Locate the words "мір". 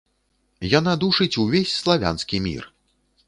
2.49-2.63